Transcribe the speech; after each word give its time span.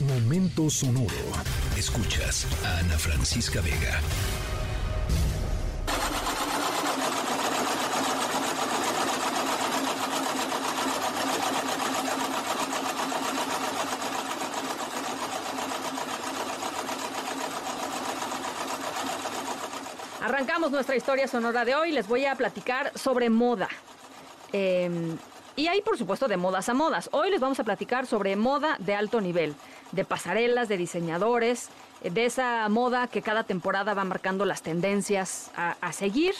Momento 0.00 0.70
sonoro. 0.70 1.08
Escuchas 1.76 2.46
a 2.64 2.78
Ana 2.78 2.96
Francisca 2.96 3.60
Vega. 3.60 4.00
Arrancamos 20.22 20.70
nuestra 20.70 20.94
historia 20.94 21.26
sonora 21.26 21.64
de 21.64 21.74
hoy. 21.74 21.90
Les 21.90 22.06
voy 22.06 22.24
a 22.24 22.36
platicar 22.36 22.92
sobre 22.96 23.30
moda. 23.30 23.68
Em, 24.52 25.18
y 25.58 25.66
hay, 25.66 25.82
por 25.82 25.98
supuesto, 25.98 26.28
de 26.28 26.36
modas 26.36 26.68
a 26.68 26.74
modas. 26.74 27.10
Hoy 27.10 27.30
les 27.30 27.40
vamos 27.40 27.58
a 27.58 27.64
platicar 27.64 28.06
sobre 28.06 28.36
moda 28.36 28.76
de 28.78 28.94
alto 28.94 29.20
nivel, 29.20 29.56
de 29.92 30.04
pasarelas, 30.04 30.68
de 30.68 30.76
diseñadores, 30.76 31.68
eh, 32.02 32.10
de 32.10 32.26
esa 32.26 32.68
moda 32.68 33.08
que 33.08 33.22
cada 33.22 33.44
temporada 33.44 33.94
va 33.94 34.04
marcando 34.04 34.44
las 34.44 34.62
tendencias 34.62 35.50
a, 35.56 35.92
seguir. 35.92 36.34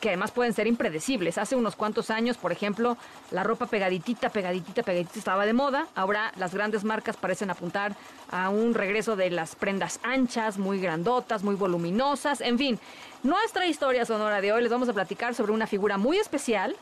Que 0.00 0.10
además 0.10 0.30
pueden 0.30 0.52
ser 0.52 0.68
impredecibles. 0.68 1.38
Hace 1.38 1.56
unos 1.56 1.74
cuantos 1.74 2.10
años, 2.10 2.36
por 2.36 2.52
ejemplo, 2.52 2.96
la 3.32 3.42
ropa 3.42 3.66
pegaditita, 3.66 4.28
pegaditita, 4.28 4.84
pegaditita 4.84 5.18
estaba 5.18 5.44
de 5.44 5.52
moda. 5.52 5.88
Ahora 5.96 6.32
las 6.36 6.54
grandes 6.54 6.84
marcas 6.84 7.16
parecen 7.16 7.50
apuntar 7.50 7.96
a 8.30 8.48
un 8.48 8.74
regreso 8.74 9.16
de 9.16 9.30
las 9.30 9.56
prendas 9.56 9.98
anchas, 10.04 10.56
muy 10.56 10.80
grandotas, 10.80 11.42
muy 11.42 11.56
voluminosas. 11.56 12.40
En 12.42 12.58
fin, 12.58 12.78
nuestra 13.24 13.66
historia 13.66 14.04
sonora 14.04 14.40
de 14.40 14.52
hoy 14.52 14.62
les 14.62 14.70
vamos 14.70 14.88
a 14.88 14.92
platicar 14.92 15.34
sobre 15.34 15.50
una 15.50 15.66
figura 15.66 15.98
muy 15.98 16.18
especial 16.18 16.76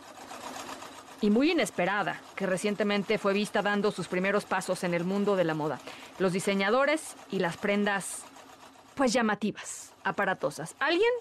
y 1.21 1.31
muy 1.31 1.53
inesperada 1.53 2.21
que 2.35 2.47
recientemente 2.47 3.19
fue 3.19 3.33
vista 3.33 3.63
dando 3.63 3.91
sus 3.91 4.09
primeros 4.09 4.45
pasos 4.45 4.85
en 4.85 4.95
el 4.95 5.05
mundo 5.05 5.37
de 5.37 5.45
la 5.45 5.55
moda. 5.55 5.79
Los 6.19 6.33
diseñadores 6.33 7.17
y 7.31 7.39
las 7.39 7.57
prendas, 7.57 8.23
pues 8.95 9.13
llamativas, 9.13 9.93
aparatosas. 10.05 10.75
¿Alguien? 10.79 11.13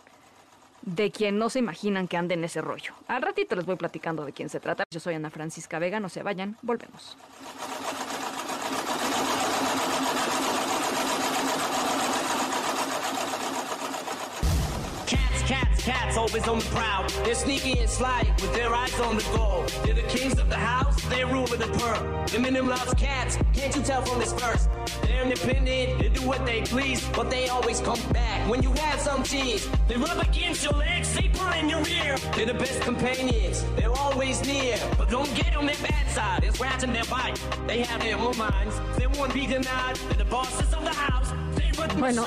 de 0.85 1.11
quien 1.11 1.39
no 1.39 1.49
se 1.49 1.59
imaginan 1.59 2.07
que 2.07 2.15
ande 2.15 2.35
en 2.35 2.43
ese 2.43 2.61
rollo. 2.61 2.93
Al 3.07 3.21
ratito 3.21 3.55
les 3.55 3.65
voy 3.65 3.75
platicando 3.75 4.23
de 4.23 4.33
quién 4.33 4.49
se 4.49 4.59
trata. 4.59 4.83
Yo 4.91 4.99
soy 4.99 5.15
Ana 5.15 5.31
Francisca 5.31 5.79
Vega, 5.79 5.99
no 5.99 6.09
se 6.09 6.23
vayan, 6.23 6.57
volvemos. 6.61 7.17
Cats 15.85 16.17
always 16.17 16.47
on 16.47 16.57
the 16.57 16.65
prowl. 16.65 17.07
They're 17.23 17.35
sneaky 17.35 17.77
and 17.77 17.87
sly 17.87 18.23
with 18.41 18.51
their 18.55 18.73
eyes 18.73 18.99
on 18.99 19.17
the 19.17 19.23
goal. 19.37 19.65
They're 19.83 19.93
the 19.93 20.01
kings 20.09 20.39
of 20.39 20.49
the 20.49 20.55
house, 20.55 20.99
they're 21.09 21.27
ruling 21.27 21.59
the 21.59 21.67
pearl. 21.77 22.01
Eminem 22.29 22.67
loves 22.67 22.95
cats, 22.95 23.37
can't 23.53 23.75
you 23.75 23.83
tell 23.83 24.01
from 24.01 24.17
this 24.17 24.33
verse? 24.33 24.67
They're 25.03 25.21
independent, 25.21 25.99
they 25.99 26.09
do 26.09 26.23
what 26.23 26.43
they 26.43 26.63
please, 26.63 27.07
but 27.09 27.29
they 27.29 27.49
always 27.49 27.81
come 27.81 27.99
back 28.11 28.49
when 28.49 28.63
you 28.63 28.71
have 28.73 28.99
some 28.99 29.21
cheese. 29.21 29.69
They 29.87 29.95
rub 29.97 30.17
against 30.17 30.63
your 30.63 30.73
legs, 30.73 31.13
they 31.13 31.29
pull 31.31 31.53
in 31.53 31.69
your 31.69 31.87
ear. 31.87 32.17
They're 32.35 32.47
the 32.47 32.55
best 32.55 32.81
companions, 32.81 33.63
they're 33.75 33.95
always 33.95 34.43
near. 34.43 34.79
But 34.97 35.11
don't 35.11 35.31
get 35.35 35.55
on 35.55 35.67
their 35.67 35.77
bad 35.87 36.09
side, 36.09 36.45
it's 36.45 36.59
rats 36.59 36.83
in 36.83 36.93
their 36.93 37.05
bite. 37.05 37.39
They 37.67 37.83
have 37.83 38.01
their 38.01 38.17
own 38.17 38.35
minds, 38.35 38.75
they 38.97 39.05
won't 39.05 39.35
be 39.35 39.45
denied. 39.45 39.97
They're 40.09 40.17
the 40.17 40.25
bosses 40.25 40.73
of 40.73 40.83
the 40.83 40.95
house. 40.95 41.31
Bueno, 42.05 42.23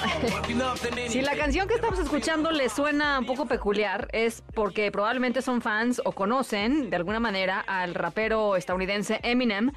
si 1.08 1.22
la 1.22 1.36
canción 1.36 1.68
que 1.68 1.74
estamos 1.74 2.00
escuchando 2.00 2.50
les 2.50 2.72
suena 2.72 3.20
un 3.20 3.26
poco 3.26 3.46
peculiar, 3.46 4.08
es 4.12 4.42
porque 4.52 4.90
probablemente 4.90 5.40
son 5.40 5.62
fans 5.62 6.02
o 6.04 6.10
conocen 6.10 6.90
de 6.90 6.96
alguna 6.96 7.20
manera 7.20 7.60
al 7.60 7.94
rapero 7.94 8.56
estadounidense 8.56 9.20
Eminem 9.22 9.70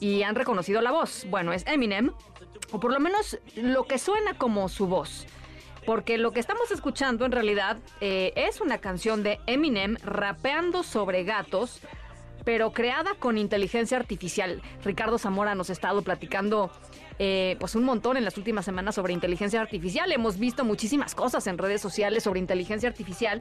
y 0.00 0.24
han 0.24 0.34
reconocido 0.34 0.80
la 0.80 0.90
voz. 0.90 1.24
Bueno, 1.30 1.52
es 1.52 1.64
Eminem, 1.68 2.10
o 2.72 2.80
por 2.80 2.92
lo 2.92 2.98
menos 2.98 3.38
lo 3.54 3.84
que 3.84 4.00
suena 4.00 4.36
como 4.36 4.68
su 4.68 4.88
voz. 4.88 5.24
Porque 5.86 6.18
lo 6.18 6.32
que 6.32 6.40
estamos 6.40 6.72
escuchando 6.72 7.24
en 7.24 7.30
realidad 7.30 7.76
eh, 8.00 8.32
es 8.34 8.60
una 8.60 8.78
canción 8.78 9.22
de 9.22 9.38
Eminem 9.46 9.98
rapeando 10.02 10.82
sobre 10.82 11.22
gatos 11.22 11.80
pero 12.44 12.72
creada 12.72 13.14
con 13.18 13.38
inteligencia 13.38 13.96
artificial. 13.96 14.60
Ricardo 14.84 15.16
Zamora 15.16 15.54
nos 15.54 15.70
ha 15.70 15.72
estado 15.72 16.02
platicando 16.02 16.70
eh, 17.18 17.56
pues 17.60 17.74
un 17.74 17.84
montón 17.84 18.16
en 18.16 18.24
las 18.24 18.36
últimas 18.36 18.64
semanas 18.64 18.94
sobre 18.94 19.12
inteligencia 19.12 19.60
artificial. 19.60 20.10
Hemos 20.12 20.38
visto 20.38 20.64
muchísimas 20.64 21.14
cosas 21.14 21.46
en 21.46 21.58
redes 21.58 21.80
sociales 21.80 22.24
sobre 22.24 22.40
inteligencia 22.40 22.88
artificial 22.88 23.40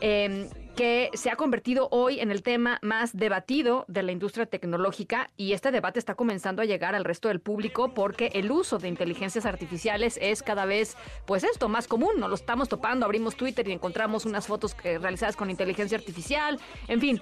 em, 0.00 0.48
que 0.76 1.10
se 1.14 1.30
ha 1.30 1.36
convertido 1.36 1.88
hoy 1.90 2.20
en 2.20 2.30
el 2.30 2.42
tema 2.42 2.78
más 2.82 3.16
debatido 3.16 3.84
de 3.88 4.02
la 4.02 4.12
industria 4.12 4.46
tecnológica 4.46 5.30
y 5.36 5.52
este 5.52 5.70
debate 5.70 5.98
está 5.98 6.14
comenzando 6.14 6.62
a 6.62 6.64
llegar 6.64 6.94
al 6.94 7.04
resto 7.04 7.28
del 7.28 7.40
público 7.40 7.94
porque 7.94 8.30
el 8.34 8.50
uso 8.50 8.78
de 8.78 8.88
inteligencias 8.88 9.46
artificiales 9.46 10.18
es 10.20 10.42
cada 10.42 10.66
vez, 10.66 10.96
pues 11.26 11.44
esto, 11.44 11.68
más 11.68 11.88
común. 11.88 12.18
Nos 12.18 12.28
lo 12.28 12.34
estamos 12.34 12.68
topando, 12.68 13.06
abrimos 13.06 13.36
Twitter 13.36 13.66
y 13.68 13.72
encontramos 13.72 14.26
unas 14.26 14.46
fotos 14.46 14.76
eh, 14.84 14.98
realizadas 14.98 15.36
con 15.36 15.50
inteligencia 15.50 15.96
artificial. 15.96 16.58
En 16.88 17.00
fin. 17.00 17.20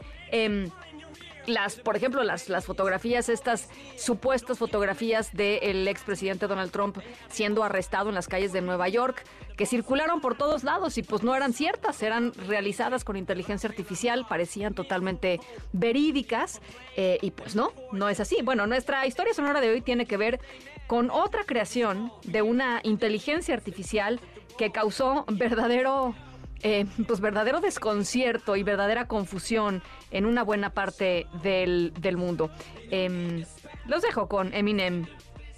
Las, 1.46 1.76
por 1.76 1.96
ejemplo, 1.96 2.22
las, 2.22 2.48
las 2.48 2.64
fotografías, 2.64 3.28
estas 3.28 3.68
supuestas 3.96 4.58
fotografías 4.58 5.32
del 5.32 5.88
expresidente 5.88 6.46
Donald 6.46 6.70
Trump 6.70 6.98
siendo 7.28 7.64
arrestado 7.64 8.08
en 8.08 8.14
las 8.14 8.28
calles 8.28 8.52
de 8.52 8.60
Nueva 8.60 8.88
York, 8.88 9.24
que 9.56 9.66
circularon 9.66 10.20
por 10.20 10.36
todos 10.36 10.64
lados 10.64 10.98
y 10.98 11.02
pues 11.02 11.22
no 11.22 11.34
eran 11.34 11.52
ciertas, 11.52 12.02
eran 12.02 12.32
realizadas 12.34 13.04
con 13.04 13.16
inteligencia 13.16 13.68
artificial, 13.68 14.26
parecían 14.28 14.74
totalmente 14.74 15.40
verídicas 15.72 16.60
eh, 16.96 17.18
y 17.22 17.30
pues 17.32 17.54
no, 17.54 17.72
no 17.92 18.08
es 18.08 18.20
así. 18.20 18.38
Bueno, 18.42 18.66
nuestra 18.66 19.06
historia 19.06 19.34
sonora 19.34 19.60
de 19.60 19.70
hoy 19.70 19.80
tiene 19.80 20.06
que 20.06 20.16
ver 20.16 20.40
con 20.86 21.10
otra 21.10 21.44
creación 21.44 22.12
de 22.24 22.42
una 22.42 22.80
inteligencia 22.82 23.54
artificial 23.54 24.20
que 24.58 24.70
causó 24.70 25.24
verdadero 25.28 26.14
eh, 26.62 26.86
pues 27.06 27.20
verdadero 27.20 27.60
desconcierto 27.60 28.56
y 28.56 28.62
verdadera 28.62 29.06
confusión 29.06 29.82
en 30.10 30.26
una 30.26 30.42
buena 30.42 30.70
parte 30.70 31.26
del, 31.42 31.92
del 31.98 32.16
mundo. 32.16 32.50
Em, 32.90 33.44
los 33.86 34.02
dejo 34.02 34.28
con 34.28 34.54
Eminem, 34.54 35.06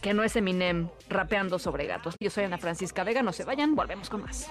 que 0.01 0.13
no 0.13 0.23
es 0.23 0.37
Eminem, 0.37 0.89
rapeando 1.09 1.59
sobre 1.59 1.87
gatos. 1.87 2.15
Yo 2.21 2.29
soy 2.29 2.45
Ana 2.45 2.59
Francisca 2.59 3.05
Vega, 3.05 3.23
no 3.23 3.33
se 3.33 3.45
vayan, 3.45 3.75
volvemos 3.75 4.11
con 4.11 4.23
más. 4.23 4.49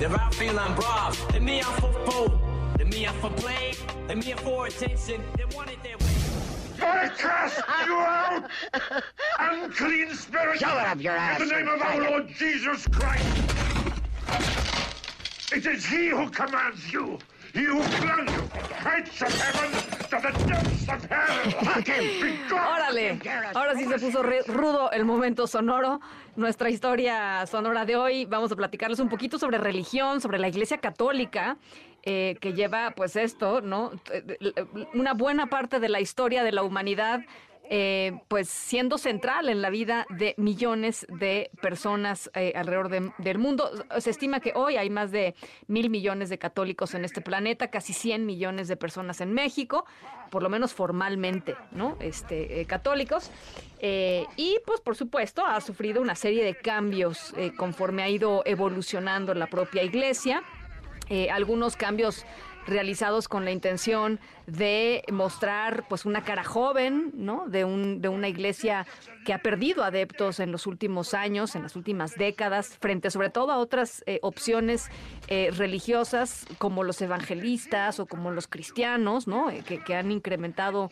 With 0.00 0.10
me 0.10 0.16
so, 0.16 0.18
but 0.18 0.18
love. 0.18 0.18
They're 0.18 0.20
out 0.20 0.34
feeling 0.34 0.74
bras, 0.74 1.34
and 1.34 1.44
me 1.44 1.60
out 1.60 1.80
for 1.80 1.92
food, 2.10 2.38
and 2.80 2.90
me 2.90 3.06
out 3.06 3.16
for 3.16 3.30
play, 3.30 3.74
and 4.08 4.24
me 4.24 4.32
out 4.32 4.40
for 4.40 4.66
attention. 4.66 5.22
They 5.36 5.44
want 5.56 5.70
it 5.70 5.82
their 5.82 5.98
way. 5.98 6.04
I 6.80 7.08
cast 7.08 7.58
you 7.86 7.94
out! 7.94 8.50
Unclean 9.38 10.14
spirit! 10.14 10.60
Shove 10.60 10.78
it 10.78 10.86
up 10.86 11.00
your 11.02 11.16
ass! 11.16 11.40
In 11.40 11.48
the 11.48 11.54
name 11.54 11.68
of 11.68 11.82
our 11.82 12.10
Lord 12.10 12.28
Jesus 12.28 12.86
Christ! 12.86 14.64
It 15.50 15.64
is 15.66 15.86
He 15.86 16.10
who 16.10 16.30
commands 16.30 16.92
you! 16.92 17.18
Órale, 22.52 23.18
ahora 23.54 23.74
sí 23.74 23.84
se 23.86 23.98
puso 23.98 24.22
rudo 24.22 24.90
el 24.92 25.04
momento 25.04 25.46
sonoro. 25.46 26.00
Nuestra 26.36 26.70
historia 26.70 27.46
sonora 27.46 27.84
de 27.84 27.96
hoy, 27.96 28.24
vamos 28.26 28.52
a 28.52 28.56
platicarles 28.56 29.00
un 29.00 29.08
poquito 29.08 29.38
sobre 29.38 29.58
religión, 29.58 30.20
sobre 30.20 30.38
la 30.38 30.48
Iglesia 30.48 30.78
Católica, 30.78 31.56
eh, 32.02 32.36
que 32.40 32.52
lleva 32.52 32.92
pues 32.92 33.16
esto, 33.16 33.60
¿no? 33.60 33.92
Una 34.94 35.14
buena 35.14 35.46
parte 35.46 35.80
de 35.80 35.88
la 35.88 36.00
historia 36.00 36.44
de 36.44 36.52
la 36.52 36.62
humanidad 36.62 37.22
eh, 37.70 38.20
pues 38.28 38.48
siendo 38.48 38.96
central 38.96 39.50
en 39.50 39.60
la 39.60 39.68
vida 39.68 40.06
de 40.08 40.34
millones 40.38 41.06
de 41.10 41.50
personas 41.60 42.30
eh, 42.32 42.54
alrededor 42.56 42.88
del 43.18 43.38
mundo. 43.38 43.70
Se 43.98 44.08
estima 44.08 44.40
que 44.40 44.52
hoy 44.54 44.76
hay 44.76 44.88
más 44.88 45.10
de 45.10 45.34
mil 45.66 45.90
millones 45.90 46.30
de 46.30 46.38
católicos 46.38 46.94
en 46.94 47.04
este 47.04 47.20
planeta, 47.20 47.68
casi 47.68 47.92
100 47.92 48.24
millones 48.24 48.68
de 48.68 48.76
personas 48.76 49.20
en 49.20 49.34
México, 49.34 49.84
por 50.30 50.42
lo 50.42 50.48
menos 50.48 50.72
formalmente, 50.72 51.56
¿no? 51.70 51.98
Este, 52.00 52.62
eh, 52.62 52.64
católicos. 52.64 53.30
y 53.80 54.58
pues 54.64 54.80
por 54.80 54.96
supuesto 54.96 55.44
ha 55.46 55.60
sufrido 55.60 56.00
una 56.00 56.14
serie 56.14 56.42
de 56.42 56.54
cambios 56.54 57.32
conforme 57.56 58.02
ha 58.02 58.08
ido 58.08 58.42
evolucionando 58.44 59.34
la 59.34 59.46
propia 59.46 59.82
iglesia. 59.82 60.42
algunos 61.30 61.76
cambios 61.76 62.24
realizados 62.68 63.28
con 63.28 63.44
la 63.44 63.50
intención 63.50 64.20
de 64.46 65.02
mostrar 65.10 65.84
pues 65.88 66.04
una 66.04 66.22
cara 66.24 66.44
joven, 66.44 67.10
¿no? 67.14 67.48
De 67.48 67.64
un 67.64 68.00
de 68.00 68.08
una 68.08 68.28
iglesia 68.28 68.86
que 69.24 69.32
ha 69.32 69.38
perdido 69.38 69.84
adeptos 69.84 70.40
en 70.40 70.52
los 70.52 70.66
últimos 70.66 71.12
años, 71.14 71.54
en 71.54 71.62
las 71.62 71.76
últimas 71.76 72.14
décadas, 72.14 72.76
frente 72.80 73.10
sobre 73.10 73.30
todo 73.30 73.52
a 73.52 73.58
otras 73.58 74.02
eh, 74.06 74.18
opciones 74.22 74.88
eh, 75.28 75.50
religiosas 75.56 76.46
como 76.58 76.84
los 76.84 77.02
evangelistas 77.02 78.00
o 78.00 78.06
como 78.06 78.30
los 78.30 78.46
cristianos, 78.46 79.26
¿no? 79.26 79.50
Eh, 79.50 79.62
que, 79.66 79.82
que, 79.82 79.94
han 79.94 80.10
incrementado 80.10 80.90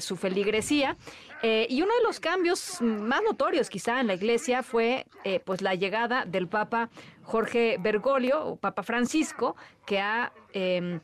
su 0.00 0.16
feligresía. 0.16 0.96
Eh, 1.42 1.66
y 1.68 1.82
uno 1.82 1.92
de 1.96 2.04
los 2.04 2.20
cambios 2.20 2.80
más 2.80 3.20
notorios 3.22 3.68
quizá 3.68 4.00
en 4.00 4.06
la 4.06 4.14
iglesia 4.14 4.62
fue 4.62 5.06
eh, 5.24 5.40
pues 5.40 5.60
la 5.60 5.74
llegada 5.74 6.24
del 6.24 6.46
Papa 6.46 6.88
Jorge 7.24 7.78
Bergoglio, 7.80 8.46
o 8.46 8.56
Papa 8.56 8.84
Francisco, 8.84 9.56
que 9.84 9.98
ha, 10.00 10.32
em, 10.52 11.00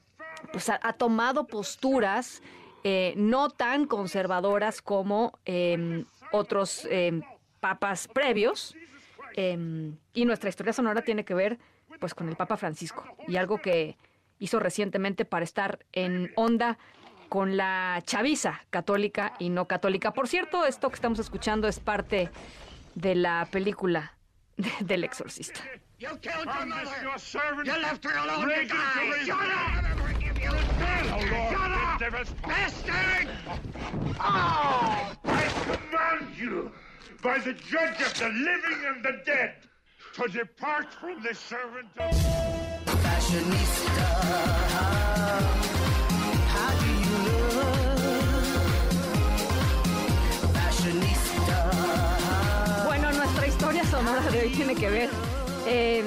pues 0.52 0.70
ha, 0.70 0.92
tomado 0.92 1.48
posturas 1.48 2.40
eh, 2.84 3.14
no 3.16 3.50
tan 3.50 3.86
conservadoras 3.86 4.80
como 4.80 5.36
em, 5.44 6.04
otros 6.30 6.86
em, 6.88 7.22
papas 7.60 8.06
previos. 8.06 8.76
y 9.36 10.24
nuestra 10.24 10.48
historia 10.48 10.72
sonora 10.72 11.02
tiene 11.02 11.24
que 11.24 11.34
ver 11.34 11.58
pues 12.00 12.12
con 12.12 12.28
el 12.28 12.34
Papa 12.34 12.56
Francisco 12.56 13.04
y 13.28 13.36
algo 13.36 13.58
que 13.58 13.96
hizo 14.40 14.58
recientemente 14.58 15.24
para 15.24 15.44
estar 15.44 15.78
en 15.92 16.32
onda 16.34 16.76
con 17.28 17.56
la 17.56 18.02
chaviza 18.04 18.62
católica 18.70 19.34
y 19.38 19.50
no 19.50 19.66
católica. 19.66 20.12
Por 20.12 20.28
cierto, 20.28 20.64
esto 20.66 20.88
que 20.88 20.94
estamos 20.94 21.18
escuchando 21.18 21.68
es 21.68 21.80
parte 21.80 22.30
de 22.94 23.14
la 23.14 23.46
película 23.50 24.14
del 24.80 25.04
exorcista. 25.04 25.60
by 37.20 37.38
the 37.40 37.52
judge 37.52 38.12
de 54.08 54.40
hoy 54.40 54.48
tiene 54.48 54.74
que 54.74 54.88
ver 54.88 55.10
eh, 55.66 56.02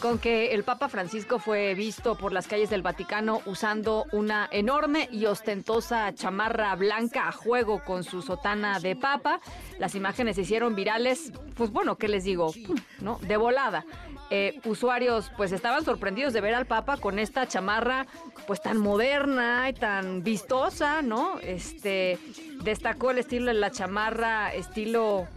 con 0.00 0.18
que 0.18 0.52
el 0.54 0.64
Papa 0.64 0.88
Francisco 0.88 1.38
fue 1.38 1.74
visto 1.74 2.18
por 2.18 2.32
las 2.32 2.48
calles 2.48 2.68
del 2.68 2.82
Vaticano 2.82 3.42
usando 3.46 4.06
una 4.10 4.48
enorme 4.50 5.08
y 5.12 5.26
ostentosa 5.26 6.12
chamarra 6.14 6.74
blanca 6.74 7.28
a 7.28 7.32
juego 7.32 7.80
con 7.84 8.02
su 8.02 8.22
sotana 8.22 8.80
de 8.80 8.96
papa. 8.96 9.40
Las 9.78 9.94
imágenes 9.94 10.34
se 10.34 10.42
hicieron 10.42 10.74
virales, 10.74 11.32
pues 11.54 11.70
bueno, 11.70 11.94
¿qué 11.96 12.08
les 12.08 12.24
digo? 12.24 12.52
¿No? 13.00 13.18
De 13.22 13.36
volada. 13.36 13.84
Eh, 14.30 14.60
usuarios 14.64 15.30
pues 15.36 15.52
estaban 15.52 15.84
sorprendidos 15.84 16.32
de 16.32 16.40
ver 16.40 16.54
al 16.54 16.66
Papa 16.66 16.96
con 16.96 17.20
esta 17.20 17.46
chamarra 17.46 18.06
pues 18.48 18.60
tan 18.60 18.78
moderna 18.78 19.68
y 19.70 19.74
tan 19.74 20.24
vistosa, 20.24 21.02
¿no? 21.02 21.38
Este 21.38 22.18
destacó 22.64 23.12
el 23.12 23.18
estilo 23.18 23.46
de 23.46 23.54
la 23.54 23.70
chamarra 23.70 24.52
estilo 24.52 25.28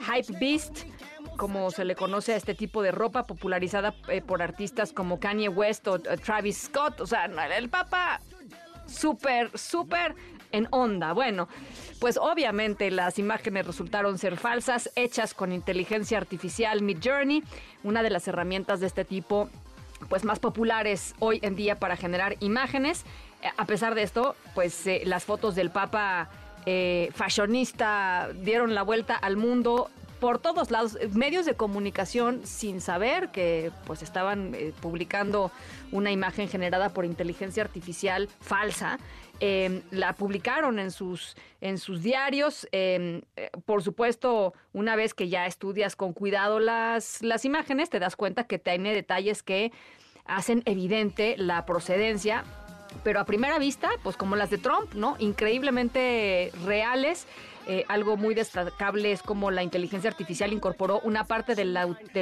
hype 0.00 0.38
beast 0.38 0.84
como 1.36 1.70
se 1.70 1.84
le 1.84 1.94
conoce 1.94 2.32
a 2.32 2.36
este 2.36 2.54
tipo 2.54 2.82
de 2.82 2.90
ropa 2.90 3.26
popularizada 3.26 3.94
eh, 4.08 4.20
por 4.20 4.42
artistas 4.42 4.92
como 4.92 5.20
Kanye 5.20 5.48
West 5.48 5.86
o 5.88 5.96
eh, 5.96 6.16
Travis 6.24 6.62
Scott, 6.62 7.00
o 7.00 7.06
sea, 7.06 7.26
el 7.26 7.68
Papa 7.68 8.20
súper, 8.86 9.56
súper 9.56 10.14
en 10.52 10.68
onda. 10.70 11.12
Bueno, 11.12 11.48
pues 12.00 12.16
obviamente 12.16 12.90
las 12.90 13.18
imágenes 13.18 13.66
resultaron 13.66 14.18
ser 14.18 14.36
falsas, 14.36 14.90
hechas 14.94 15.34
con 15.34 15.52
inteligencia 15.52 16.18
artificial 16.18 16.82
Mid 16.82 16.98
Journey, 17.02 17.42
una 17.82 18.02
de 18.02 18.10
las 18.10 18.28
herramientas 18.28 18.80
de 18.80 18.86
este 18.86 19.04
tipo 19.04 19.48
pues 20.08 20.24
más 20.24 20.38
populares 20.38 21.14
hoy 21.18 21.38
en 21.42 21.56
día 21.56 21.78
para 21.78 21.96
generar 21.96 22.36
imágenes. 22.40 23.04
Eh, 23.42 23.48
a 23.56 23.64
pesar 23.64 23.94
de 23.94 24.02
esto, 24.02 24.36
pues 24.54 24.84
las 25.04 25.24
fotos 25.24 25.54
del 25.54 25.70
Papa 25.70 26.30
fashionista 27.12 28.30
dieron 28.36 28.74
la 28.74 28.82
vuelta 28.82 29.14
al 29.16 29.36
mundo 29.36 29.90
por 30.24 30.38
todos 30.38 30.70
lados, 30.70 30.96
medios 31.12 31.44
de 31.44 31.54
comunicación 31.54 32.40
sin 32.46 32.80
saber 32.80 33.30
que 33.30 33.70
pues 33.86 34.02
estaban 34.02 34.56
publicando 34.80 35.50
una 35.92 36.10
imagen 36.10 36.48
generada 36.48 36.88
por 36.88 37.04
inteligencia 37.04 37.62
artificial 37.62 38.28
falsa 38.40 38.98
Em, 39.40 39.82
la 39.90 40.12
publicaron 40.12 40.78
en 40.78 40.90
sus, 40.92 41.36
en 41.60 41.78
sus 41.78 42.02
diarios. 42.02 42.68
Em, 42.70 43.22
eh, 43.36 43.50
por 43.66 43.82
supuesto, 43.82 44.54
una 44.72 44.94
vez 44.94 45.12
que 45.12 45.28
ya 45.28 45.46
estudias 45.46 45.96
con 45.96 46.12
cuidado 46.12 46.60
las, 46.60 47.20
las 47.20 47.44
imágenes, 47.44 47.90
te 47.90 47.98
das 47.98 48.14
cuenta 48.14 48.44
que 48.44 48.58
tiene 48.60 48.94
detalles 48.94 49.42
que 49.42 49.72
hacen 50.24 50.62
evidente 50.64 51.34
la 51.36 51.66
procedencia 51.66 52.44
pero 53.02 53.18
a 53.18 53.24
primera 53.24 53.58
vista, 53.58 53.90
pues 54.04 54.16
como 54.16 54.36
las 54.36 54.50
de 54.50 54.58
Trump, 54.58 54.94
¿no? 54.94 55.16
Increíblemente 55.18 56.52
reales. 56.64 57.26
Eh, 57.66 57.84
algo 57.88 58.16
muy 58.16 58.34
destacable 58.34 59.12
es 59.12 59.22
como 59.22 59.50
la 59.50 59.62
inteligencia 59.62 60.10
artificial 60.10 60.52
incorporó 60.52 61.00
una 61.00 61.24
parte 61.24 61.54
del, 61.54 61.76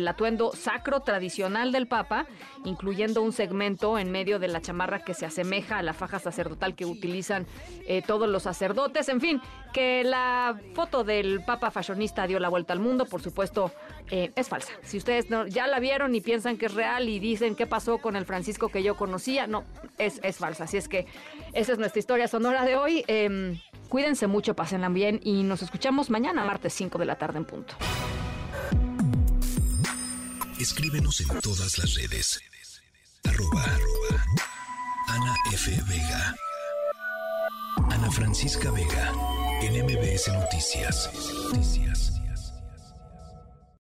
atuendo 0.06 0.52
sacro 0.54 1.00
tradicional 1.00 1.72
del 1.72 1.86
Papa, 1.86 2.26
incluyendo 2.64 3.22
un 3.22 3.32
segmento 3.32 3.98
en 3.98 4.12
medio 4.12 4.38
de 4.38 4.48
la 4.48 4.60
chamarra 4.60 5.00
que 5.00 5.14
se 5.14 5.26
asemeja 5.26 5.78
a 5.78 5.82
la 5.82 5.94
faja 5.94 6.18
sacerdotal 6.18 6.74
que 6.76 6.86
utilizan 6.86 7.46
eh, 7.86 8.02
todos 8.02 8.28
los 8.28 8.44
sacerdotes. 8.44 9.08
En 9.08 9.20
fin, 9.20 9.40
que 9.72 10.04
la 10.04 10.60
foto 10.74 11.02
del 11.02 11.42
Papa 11.44 11.70
fashionista 11.70 12.26
dio 12.26 12.38
la 12.38 12.48
vuelta 12.48 12.72
al 12.72 12.78
mundo, 12.78 13.06
por 13.06 13.20
supuesto, 13.20 13.72
eh, 14.10 14.30
es 14.36 14.48
falsa. 14.48 14.72
Si 14.82 14.96
ustedes 14.96 15.28
no, 15.28 15.46
ya 15.46 15.66
la 15.66 15.80
vieron 15.80 16.14
y 16.14 16.20
piensan 16.20 16.56
que 16.56 16.66
es 16.66 16.74
real 16.74 17.08
y 17.08 17.18
dicen 17.18 17.56
qué 17.56 17.66
pasó 17.66 17.98
con 17.98 18.14
el 18.14 18.26
Francisco 18.26 18.68
que 18.68 18.82
yo 18.82 18.96
conocía, 18.96 19.48
no, 19.48 19.64
es, 19.98 20.20
es 20.22 20.36
falsa. 20.36 20.64
Así 20.64 20.76
es 20.76 20.88
que 20.88 21.06
esa 21.52 21.72
es 21.72 21.78
nuestra 21.78 21.98
historia 21.98 22.28
sonora 22.28 22.64
de 22.64 22.76
hoy. 22.76 23.04
Cuídense 23.92 24.26
mucho, 24.26 24.56
pásenla 24.56 24.88
bien 24.88 25.20
y 25.22 25.42
nos 25.42 25.60
escuchamos 25.60 26.08
mañana, 26.08 26.46
martes 26.46 26.72
5 26.72 26.98
de 26.98 27.04
la 27.04 27.18
tarde 27.18 27.36
en 27.36 27.44
punto. 27.44 27.74
Escríbenos 30.58 31.20
en 31.20 31.28
todas 31.40 31.76
las 31.76 31.94
redes. 31.96 32.40
Arroba, 33.28 33.66
Ana 35.08 35.34
F. 35.52 35.70
Vega. 35.90 36.34
Ana 37.90 38.10
Francisca 38.10 38.70
Vega. 38.70 39.12
En 39.60 39.84
MBS 39.84 40.28
Noticias. 40.28 41.10
Noticias. 41.52 42.21